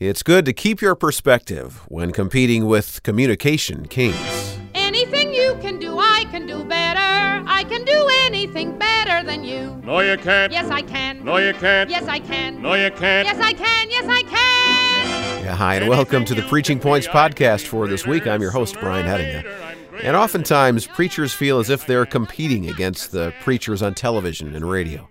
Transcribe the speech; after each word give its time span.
It's 0.00 0.22
good 0.22 0.46
to 0.46 0.54
keep 0.54 0.80
your 0.80 0.94
perspective 0.94 1.82
when 1.88 2.10
competing 2.10 2.64
with 2.64 3.02
communication 3.02 3.86
kings. 3.86 4.58
Anything 4.72 5.34
you 5.34 5.58
can 5.60 5.78
do, 5.78 5.98
I 5.98 6.24
can 6.30 6.46
do 6.46 6.64
better. 6.64 7.44
I 7.46 7.64
can 7.68 7.84
do 7.84 8.08
anything 8.22 8.78
better 8.78 9.22
than 9.22 9.44
you. 9.44 9.78
No, 9.84 10.00
you 10.00 10.16
can't. 10.16 10.54
Yes, 10.54 10.70
I 10.70 10.80
can. 10.80 11.22
No, 11.22 11.36
you 11.36 11.52
can't. 11.52 11.90
Yes, 11.90 12.08
I 12.08 12.18
can. 12.18 12.62
No, 12.62 12.72
you 12.72 12.90
can't. 12.92 13.28
Yes, 13.28 13.38
I 13.40 13.52
can. 13.52 13.90
Yes, 13.90 14.06
I 14.08 14.22
can. 14.22 15.44
Yeah, 15.44 15.54
hi, 15.54 15.74
and 15.74 15.86
welcome 15.86 16.24
to 16.24 16.34
the 16.34 16.44
Preaching 16.44 16.80
Points 16.80 17.06
podcast 17.06 17.66
for 17.66 17.86
this 17.86 18.06
week. 18.06 18.26
I'm 18.26 18.40
your 18.40 18.52
host, 18.52 18.80
Brian 18.80 19.04
Hedinga. 19.04 19.76
And 20.02 20.16
oftentimes, 20.16 20.86
preachers 20.86 21.34
feel 21.34 21.58
as 21.58 21.68
if 21.68 21.84
they're 21.84 22.06
competing 22.06 22.70
against 22.70 23.12
the 23.12 23.34
preachers 23.42 23.82
on 23.82 23.94
television 23.94 24.56
and 24.56 24.64
radio. 24.64 25.10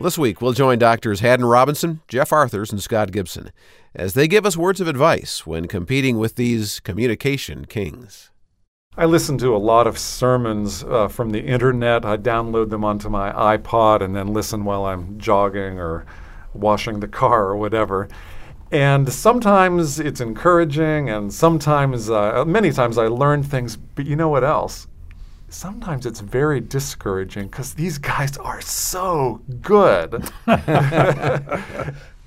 Well, 0.00 0.06
this 0.06 0.16
week, 0.16 0.40
we'll 0.40 0.54
join 0.54 0.78
Doctors 0.78 1.20
Haddon 1.20 1.44
Robinson, 1.44 2.00
Jeff 2.08 2.32
Arthurs, 2.32 2.72
and 2.72 2.82
Scott 2.82 3.12
Gibson 3.12 3.52
as 3.94 4.14
they 4.14 4.26
give 4.26 4.46
us 4.46 4.56
words 4.56 4.80
of 4.80 4.88
advice 4.88 5.46
when 5.46 5.68
competing 5.68 6.16
with 6.16 6.36
these 6.36 6.80
communication 6.80 7.66
kings. 7.66 8.30
I 8.96 9.04
listen 9.04 9.36
to 9.36 9.54
a 9.54 9.58
lot 9.58 9.86
of 9.86 9.98
sermons 9.98 10.82
uh, 10.84 11.08
from 11.08 11.32
the 11.32 11.42
internet. 11.42 12.06
I 12.06 12.16
download 12.16 12.70
them 12.70 12.82
onto 12.82 13.10
my 13.10 13.30
iPod 13.30 14.00
and 14.00 14.16
then 14.16 14.28
listen 14.28 14.64
while 14.64 14.86
I'm 14.86 15.18
jogging 15.18 15.78
or 15.78 16.06
washing 16.54 17.00
the 17.00 17.06
car 17.06 17.48
or 17.48 17.58
whatever. 17.58 18.08
And 18.72 19.12
sometimes 19.12 20.00
it's 20.00 20.22
encouraging, 20.22 21.10
and 21.10 21.30
sometimes, 21.30 22.08
uh, 22.08 22.42
many 22.46 22.72
times, 22.72 22.96
I 22.96 23.08
learn 23.08 23.42
things. 23.42 23.76
But 23.76 24.06
you 24.06 24.16
know 24.16 24.30
what 24.30 24.44
else? 24.44 24.86
Sometimes 25.50 26.06
it's 26.06 26.20
very 26.20 26.60
discouraging 26.60 27.48
because 27.48 27.74
these 27.74 27.98
guys 27.98 28.36
are 28.38 28.60
so 28.60 29.40
good. 29.60 30.14
and 30.46 30.62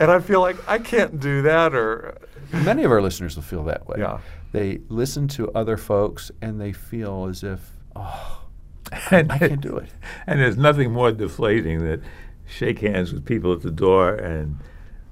I 0.00 0.18
feel 0.20 0.40
like 0.40 0.56
I 0.68 0.78
can't 0.78 1.20
do 1.20 1.42
that 1.42 1.74
or 1.74 2.18
Many 2.52 2.82
of 2.84 2.90
our 2.90 3.00
listeners 3.00 3.36
will 3.36 3.42
feel 3.44 3.64
that 3.64 3.86
way. 3.86 3.96
Yeah. 4.00 4.18
They 4.52 4.80
listen 4.88 5.26
to 5.28 5.50
other 5.52 5.76
folks 5.78 6.30
and 6.42 6.60
they 6.60 6.72
feel 6.72 7.26
as 7.30 7.42
if, 7.42 7.60
oh, 7.96 8.42
And, 9.10 9.32
I 9.32 9.38
can't 9.38 9.60
do 9.60 9.76
it. 9.78 9.88
and 10.26 10.38
there's 10.40 10.58
nothing 10.58 10.92
more 10.92 11.12
deflating 11.12 11.82
than 11.82 12.02
shake 12.46 12.80
hands 12.80 13.12
with 13.12 13.24
people 13.24 13.52
at 13.52 13.62
the 13.62 13.70
door 13.70 14.14
and 14.14 14.58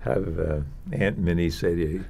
have 0.01 0.39
uh, 0.39 0.61
Aunt 0.93 1.17
Minnie 1.19 1.49
say 1.49 1.75
to 1.75 1.81
you, 1.93 2.05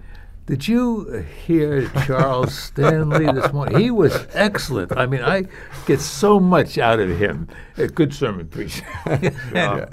did 0.50 0.66
you 0.66 1.24
hear 1.46 1.88
Charles 2.06 2.52
Stanley 2.58 3.24
this 3.30 3.52
morning? 3.52 3.78
He 3.78 3.92
was 3.92 4.26
excellent. 4.32 4.96
I 4.96 5.06
mean, 5.06 5.22
I 5.22 5.44
get 5.86 6.00
so 6.00 6.40
much 6.40 6.76
out 6.76 6.98
of 6.98 7.16
him. 7.16 7.46
A 7.76 7.86
good 7.86 8.12
sermon 8.12 8.48
preacher. 8.48 8.84
and, 9.06 9.56
uh, 9.56 9.86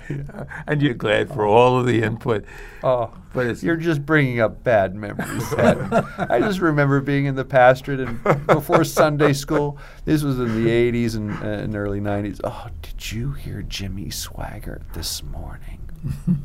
and 0.65 0.81
you're 0.81 0.95
glad 0.95 1.29
for 1.29 1.45
all 1.45 1.79
of 1.79 1.85
the 1.85 2.01
input. 2.01 2.43
Oh, 2.81 3.13
But 3.35 3.45
it's 3.45 3.61
you're 3.61 3.75
just 3.75 4.03
bringing 4.03 4.39
up 4.39 4.63
bad 4.63 4.95
memories. 4.95 5.53
I 5.53 6.39
just 6.39 6.59
remember 6.59 7.01
being 7.01 7.27
in 7.27 7.35
the 7.35 7.45
pastorate 7.45 7.99
and 7.99 8.47
before 8.47 8.83
Sunday 8.83 9.33
school. 9.33 9.77
This 10.05 10.23
was 10.23 10.39
in 10.39 10.63
the 10.63 10.71
80s 10.71 11.17
and, 11.17 11.33
uh, 11.33 11.45
and 11.45 11.75
early 11.75 12.01
90s. 12.01 12.41
Oh, 12.43 12.67
did 12.81 13.11
you 13.11 13.31
hear 13.33 13.61
Jimmy 13.61 14.05
Swaggart 14.05 14.81
this 14.93 15.21
morning? 15.21 15.81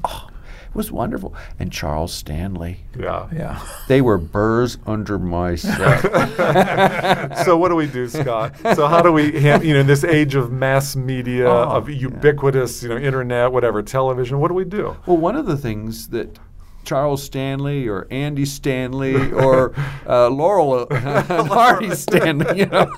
oh, 0.05 0.29
it 0.69 0.75
was 0.75 0.91
wonderful. 0.93 1.35
And 1.59 1.71
Charles 1.73 2.13
Stanley. 2.13 2.79
yeah. 2.99 3.29
yeah. 3.35 3.67
They 3.89 4.01
were 4.01 4.19
burrs 4.19 4.79
under 4.87 5.19
my 5.19 5.55
set. 5.57 7.45
so 7.45 7.57
what 7.57 7.69
do 7.69 7.77
we 7.77 7.87
do, 7.87 8.09
Scott? 8.09 8.55
So 8.75 8.87
how 8.87 9.03
do 9.03 9.13
we, 9.13 9.41
hand, 9.41 9.65
you 9.65 9.75
know, 9.75 9.81
in 9.81 9.87
this 9.87 10.05
age 10.05 10.35
of 10.35 10.53
mass 10.53 10.97
media, 10.97 11.49
Oh, 11.49 11.71
of 11.77 11.89
ubiquitous, 11.91 12.83
you 12.83 12.89
know, 12.89 12.97
internet, 12.97 13.53
whatever, 13.53 13.83
television, 13.83 14.39
what 14.41 14.49
do 14.49 14.55
we 14.55 14.65
do? 14.65 14.97
Well, 15.07 15.17
one 15.17 15.37
of 15.37 15.47
the 15.47 15.57
things 15.57 16.09
that 16.09 16.39
Charles 16.85 17.23
Stanley 17.23 17.87
or 17.89 18.09
Andy 18.11 18.45
Stanley 18.45 19.31
or 19.33 19.73
uh, 20.07 20.29
Laurel 20.31 20.87
uh, 20.91 21.45
Marty 21.49 21.95
Stanley, 21.95 22.59
you 22.61 22.67
know, 22.67 22.91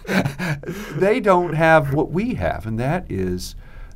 they 0.92 1.20
don't 1.20 1.54
have 1.54 1.92
what 1.92 2.10
we 2.10 2.34
have, 2.34 2.66
and 2.66 2.78
that 2.80 3.10
is 3.10 3.54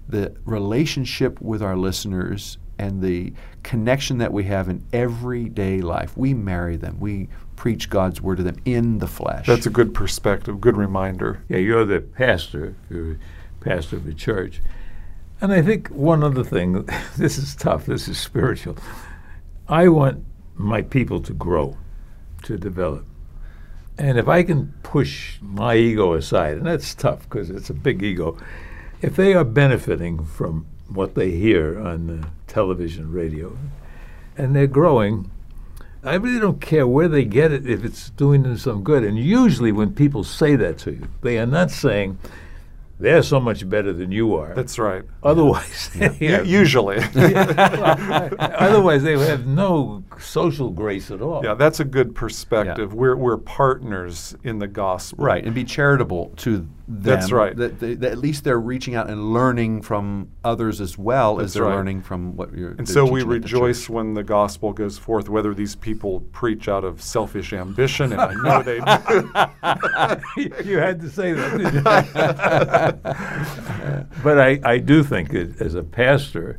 the 0.09 0.35
relationship 0.45 1.41
with 1.41 1.63
our 1.63 1.77
listeners 1.77 2.59
and 2.79 3.03
the 3.03 3.33
connection 3.63 4.19
that 4.19 4.33
we 4.33 4.45
have 4.45 4.69
in 4.69 4.85
everyday 4.93 5.81
life. 5.81 6.17
We 6.17 6.35
marry 6.35 6.77
them. 6.77 6.99
We 7.01 7.29
preach 7.57 7.91
God's 7.91 8.21
word 8.21 8.37
to 8.37 8.43
them 8.45 8.61
in 8.65 8.99
the 8.99 9.07
flesh. 9.07 9.47
That's 9.47 9.67
a 9.67 9.71
good 9.71 9.93
perspective, 9.93 10.61
good 10.61 10.77
reminder. 10.77 11.43
Yeah, 11.49 11.59
you're 11.59 11.85
the 11.85 12.01
pastor. 12.01 12.77
You're 12.89 13.13
a 13.13 13.17
pastor 13.61 13.97
of 13.97 14.07
a 14.07 14.15
church. 14.15 14.61
And 15.41 15.53
I 15.53 15.63
think 15.63 15.89
one 15.89 16.23
other 16.23 16.45
thing, 16.45 16.89
this 17.17 17.39
is 17.39 17.55
tough, 17.55 17.87
this 17.87 18.09
is 18.09 18.19
spiritual. 18.19 18.77
I 19.69 19.89
want 19.89 20.25
my 20.55 20.83
people 20.83 21.21
to 21.23 21.33
grow, 21.33 21.77
to 22.45 22.57
develop. 22.57 23.05
And 23.99 24.19
if 24.19 24.29
I 24.29 24.45
can 24.45 24.73
push 24.85 25.39
my 25.41 25.75
ego 25.75 26.15
aside, 26.15 26.57
and 26.59 26.67
that's 26.67 26.95
tough 26.95 27.23
because 27.23 27.51
it's 27.51 27.71
a 27.71 27.75
big 27.75 28.03
ego, 28.03 28.39
if 29.03 29.17
they 29.17 29.35
are 29.35 29.45
benefiting 29.45 30.25
from 30.25 30.67
what 30.89 31.15
they 31.15 31.33
hear 31.33 31.79
on 31.81 32.07
the 32.07 32.29
television, 32.49 33.13
radio, 33.13 33.57
and 34.37 34.55
they're 34.57 34.67
growing, 34.67 35.31
I 36.03 36.15
really 36.15 36.41
don't 36.41 36.61
care 36.61 36.87
where 36.87 37.09
they 37.09 37.25
get 37.25 37.53
it 37.53 37.69
if 37.69 37.85
it's 37.85 38.11
doing 38.11 38.43
them 38.43 38.57
some 38.57 38.83
good. 38.83 39.05
And 39.05 39.19
usually, 39.19 39.73
when 39.73 39.93
people 39.95 40.25
say 40.25 40.57
that 40.57 40.79
to 40.79 40.93
you, 40.93 41.09
they 41.23 41.39
are 41.39 41.47
not 41.47 41.71
saying 41.71 42.19
they're 43.01 43.23
so 43.23 43.39
much 43.41 43.69
better 43.69 43.93
than 43.93 44.11
you 44.11 44.35
are. 44.35 44.55
That's 44.55 44.79
right. 44.79 45.03
otherwise, 45.23 45.91
they 45.95 46.17
U- 46.21 46.33
have, 46.33 46.47
Usually. 46.47 46.99
otherwise 48.39 49.03
they 49.03 49.19
have 49.19 49.47
no 49.47 50.03
social 50.19 50.71
grace 50.71 51.11
at 51.11 51.21
all. 51.23 51.45
yeah, 51.45 51.55
that's 51.55 51.81
a 51.81 51.85
good 51.85 52.15
perspective. 52.15 52.95
We're, 52.95 53.17
we're 53.17 53.37
partners 53.37 54.37
in 54.45 54.59
the 54.59 54.67
gospel. 54.69 55.25
Right, 55.25 55.45
and 55.45 55.55
be 55.55 55.65
charitable 55.65 56.33
to 56.39 56.67
them. 56.89 57.03
That's 57.03 57.31
right. 57.31 57.55
That, 57.55 57.79
they- 57.79 57.95
that 57.95 58.13
at 58.13 58.19
least 58.19 58.45
they're 58.45 58.59
reaching 58.59 58.95
out 58.95 59.11
and 59.11 59.33
learning 59.33 59.83
from 59.83 60.31
others 60.43 60.81
as 60.81 60.97
well 60.97 61.39
as 61.41 61.53
they're 61.53 61.65
right. 61.65 61.75
learning 61.75 62.03
from 62.03 62.35
what 62.35 62.53
you're. 62.57 62.71
And 62.71 62.89
so 62.89 63.05
we 63.05 63.21
teaching 63.21 63.21
at 63.21 63.35
the 63.35 63.41
rejoice 63.41 63.89
when 63.91 64.15
the 64.15 64.25
gospel 64.25 64.73
goes 64.73 64.97
forth, 64.97 65.29
whether 65.29 65.53
these 65.53 65.75
people 65.77 66.21
preach 66.33 66.67
out 66.67 66.85
of 66.85 67.03
selfish 67.03 67.53
ambition, 67.53 68.13
and 68.13 68.21
I 68.21 68.35
know 68.35 68.63
they 68.63 68.81
do. 68.81 70.55
you 70.71 70.79
had 70.79 71.01
to 71.01 71.11
say 71.11 71.33
that, 71.35 71.59
didn't 71.59 71.75
you? 71.75 71.83
but 74.23 74.39
I, 74.41 74.59
I 74.65 74.79
do 74.79 75.05
think 75.05 75.31
that 75.33 75.61
as 75.61 75.75
a 75.75 75.83
pastor, 75.83 76.59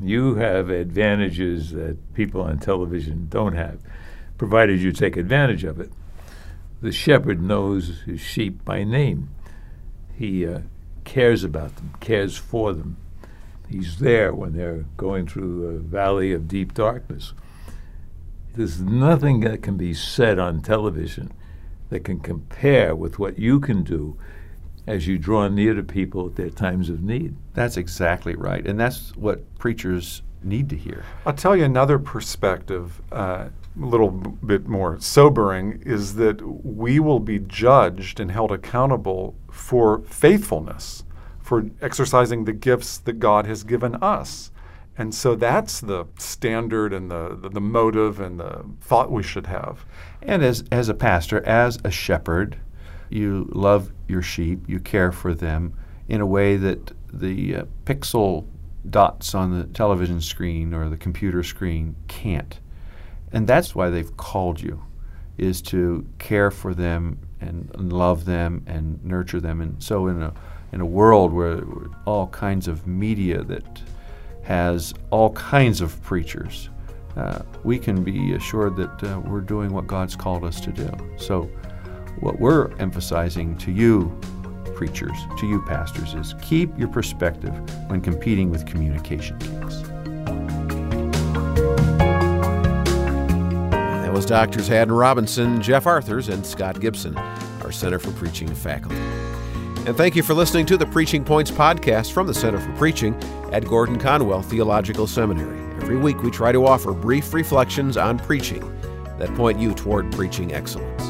you 0.00 0.36
have 0.36 0.70
advantages 0.70 1.72
that 1.72 2.14
people 2.14 2.40
on 2.40 2.58
television 2.58 3.26
don't 3.28 3.54
have, 3.54 3.80
provided 4.38 4.80
you 4.80 4.92
take 4.92 5.16
advantage 5.16 5.64
of 5.64 5.80
it. 5.80 5.90
The 6.82 6.92
shepherd 6.92 7.42
knows 7.42 8.02
his 8.04 8.20
sheep 8.20 8.64
by 8.64 8.84
name. 8.84 9.30
He 10.16 10.46
uh, 10.46 10.60
cares 11.04 11.44
about 11.44 11.76
them, 11.76 11.94
cares 12.00 12.36
for 12.36 12.72
them. 12.72 12.96
He's 13.68 13.98
there 13.98 14.32
when 14.32 14.52
they're 14.52 14.84
going 14.96 15.26
through 15.26 15.66
a 15.66 15.78
valley 15.78 16.32
of 16.32 16.48
deep 16.48 16.72
darkness. 16.72 17.34
There's 18.54 18.80
nothing 18.80 19.40
that 19.40 19.62
can 19.62 19.76
be 19.76 19.92
said 19.92 20.38
on 20.38 20.62
television 20.62 21.32
that 21.90 22.04
can 22.04 22.20
compare 22.20 22.94
with 22.94 23.18
what 23.18 23.38
you 23.38 23.60
can 23.60 23.82
do 23.82 24.16
as 24.86 25.06
you 25.06 25.18
draw 25.18 25.48
near 25.48 25.74
to 25.74 25.82
people 25.82 26.26
at 26.26 26.36
their 26.36 26.50
times 26.50 26.88
of 26.88 27.02
need. 27.02 27.36
That's 27.54 27.76
exactly 27.76 28.34
right, 28.34 28.66
and 28.66 28.78
that's 28.78 29.14
what 29.16 29.58
preachers 29.58 30.22
need 30.42 30.70
to 30.70 30.76
hear. 30.76 31.04
I'll 31.26 31.32
tell 31.32 31.56
you 31.56 31.64
another 31.64 31.98
perspective, 31.98 33.02
uh, 33.10 33.48
a 33.48 33.65
little 33.76 34.10
bit 34.10 34.66
more 34.66 34.98
sobering, 35.00 35.82
is 35.84 36.14
that 36.14 36.40
we 36.64 36.98
will 36.98 37.20
be 37.20 37.38
judged 37.38 38.20
and 38.20 38.30
held 38.30 38.52
accountable 38.52 39.34
for 39.50 40.02
faithfulness, 40.02 41.04
for 41.40 41.66
exercising 41.80 42.44
the 42.44 42.52
gifts 42.52 42.98
that 42.98 43.18
God 43.18 43.46
has 43.46 43.64
given 43.64 43.94
us. 43.96 44.50
And 44.98 45.14
so 45.14 45.34
that's 45.34 45.80
the 45.80 46.06
standard 46.18 46.92
and 46.94 47.10
the, 47.10 47.36
the, 47.40 47.50
the 47.50 47.60
motive 47.60 48.18
and 48.18 48.40
the 48.40 48.64
thought 48.80 49.10
we 49.10 49.22
should 49.22 49.46
have. 49.46 49.84
And 50.22 50.42
as 50.42 50.64
as 50.72 50.88
a 50.88 50.94
pastor, 50.94 51.44
as 51.46 51.78
a 51.84 51.90
shepherd, 51.90 52.58
you 53.10 53.50
love 53.52 53.92
your 54.08 54.22
sheep, 54.22 54.64
you 54.66 54.80
care 54.80 55.12
for 55.12 55.34
them 55.34 55.74
in 56.08 56.20
a 56.20 56.26
way 56.26 56.56
that 56.56 56.92
the 57.12 57.56
uh, 57.56 57.64
pixel 57.84 58.46
dots 58.88 59.34
on 59.34 59.58
the 59.58 59.66
television 59.66 60.20
screen 60.20 60.72
or 60.72 60.88
the 60.88 60.96
computer 60.96 61.42
screen 61.42 61.94
can't. 62.08 62.60
And 63.32 63.46
that's 63.46 63.74
why 63.74 63.90
they've 63.90 64.16
called 64.16 64.60
you 64.60 64.82
is 65.38 65.60
to 65.60 66.06
care 66.18 66.50
for 66.50 66.74
them 66.74 67.18
and, 67.40 67.70
love 67.92 68.24
them 68.24 68.64
and 68.66 69.04
nurture 69.04 69.40
them. 69.40 69.60
And 69.60 69.82
so 69.82 70.06
in 70.08 70.22
a 70.22 70.32
in 70.72 70.80
a 70.80 70.86
world 70.86 71.32
where, 71.32 71.58
where 71.58 71.90
all 72.06 72.26
kinds 72.28 72.68
of 72.68 72.86
media 72.86 73.42
that 73.44 73.82
has 74.42 74.92
all 75.10 75.30
kinds 75.30 75.80
of 75.80 76.02
preachers, 76.02 76.68
uh, 77.16 77.40
we 77.64 77.78
can 77.78 78.02
be 78.04 78.34
assured 78.34 78.76
that 78.76 79.04
uh, 79.04 79.20
we're 79.20 79.40
doing 79.40 79.72
what 79.72 79.86
God's 79.86 80.16
called 80.16 80.44
us 80.44 80.60
to 80.60 80.72
do. 80.72 80.90
So, 81.16 81.44
what 82.20 82.40
we're 82.40 82.74
emphasizing 82.76 83.56
to 83.58 83.72
you, 83.72 84.18
preachers, 84.74 85.16
to 85.38 85.46
you, 85.46 85.62
pastors, 85.62 86.14
is 86.14 86.34
keep 86.42 86.76
your 86.78 86.88
perspective 86.88 87.54
when 87.88 88.00
competing 88.00 88.50
with 88.50 88.66
communication 88.66 89.38
kings. 89.38 89.95
That 94.16 94.20
well 94.20 94.24
as 94.24 94.48
Doctors 94.48 94.68
Haddon 94.68 94.94
Robinson, 94.94 95.60
Jeff 95.60 95.86
Arthurs, 95.86 96.30
and 96.30 96.46
Scott 96.46 96.80
Gibson, 96.80 97.18
our 97.18 97.70
Center 97.70 97.98
for 97.98 98.12
Preaching 98.12 98.48
faculty. 98.48 98.96
And 98.96 99.94
thank 99.94 100.16
you 100.16 100.22
for 100.22 100.32
listening 100.32 100.64
to 100.66 100.78
the 100.78 100.86
Preaching 100.86 101.22
Points 101.22 101.50
podcast 101.50 102.12
from 102.12 102.26
the 102.26 102.32
Center 102.32 102.58
for 102.58 102.72
Preaching 102.76 103.14
at 103.52 103.66
Gordon 103.66 103.98
Conwell 103.98 104.40
Theological 104.40 105.06
Seminary. 105.06 105.60
Every 105.82 105.98
week 105.98 106.22
we 106.22 106.30
try 106.30 106.50
to 106.50 106.64
offer 106.64 106.94
brief 106.94 107.34
reflections 107.34 107.98
on 107.98 108.18
preaching 108.18 108.62
that 109.18 109.34
point 109.34 109.60
you 109.60 109.74
toward 109.74 110.10
preaching 110.12 110.54
excellence. 110.54 111.04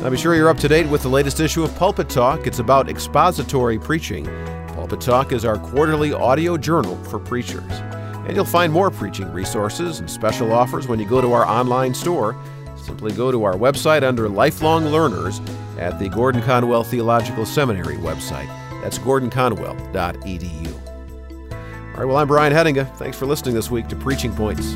Now 0.00 0.08
be 0.08 0.16
sure 0.16 0.34
you're 0.34 0.48
up 0.48 0.56
to 0.60 0.68
date 0.68 0.88
with 0.88 1.02
the 1.02 1.10
latest 1.10 1.40
issue 1.40 1.62
of 1.62 1.74
Pulpit 1.76 2.08
Talk. 2.08 2.46
It's 2.46 2.58
about 2.58 2.88
expository 2.88 3.78
preaching. 3.78 4.24
Pulpit 4.68 5.02
Talk 5.02 5.32
is 5.32 5.44
our 5.44 5.58
quarterly 5.58 6.14
audio 6.14 6.56
journal 6.56 6.96
for 7.04 7.18
preachers. 7.18 7.93
And 8.26 8.34
you'll 8.34 8.44
find 8.44 8.72
more 8.72 8.90
preaching 8.90 9.30
resources 9.32 10.00
and 10.00 10.10
special 10.10 10.52
offers 10.52 10.88
when 10.88 10.98
you 10.98 11.06
go 11.06 11.20
to 11.20 11.32
our 11.32 11.46
online 11.46 11.94
store. 11.94 12.36
Simply 12.76 13.12
go 13.12 13.30
to 13.30 13.44
our 13.44 13.54
website 13.54 14.02
under 14.02 14.28
Lifelong 14.28 14.86
Learners 14.86 15.40
at 15.78 15.98
the 15.98 16.08
Gordon 16.08 16.42
Conwell 16.42 16.84
Theological 16.84 17.46
Seminary 17.46 17.96
website. 17.96 18.48
That's 18.82 18.98
gordonconwell.edu. 18.98 20.74
All 21.94 22.00
right, 22.00 22.06
well, 22.06 22.16
I'm 22.16 22.26
Brian 22.26 22.52
Hedinga. 22.52 22.94
Thanks 22.96 23.16
for 23.16 23.26
listening 23.26 23.54
this 23.54 23.70
week 23.70 23.88
to 23.88 23.96
Preaching 23.96 24.34
Points. 24.34 24.74